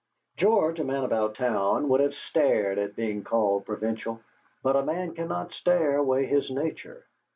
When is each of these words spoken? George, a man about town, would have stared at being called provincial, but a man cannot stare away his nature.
George, 0.35 0.79
a 0.79 0.83
man 0.83 1.03
about 1.03 1.35
town, 1.35 1.87
would 1.87 1.99
have 2.01 2.15
stared 2.15 2.79
at 2.79 2.95
being 2.95 3.23
called 3.23 3.67
provincial, 3.67 4.19
but 4.63 4.75
a 4.75 4.81
man 4.81 5.13
cannot 5.13 5.53
stare 5.53 5.95
away 5.97 6.25
his 6.25 6.49
nature. 6.49 7.05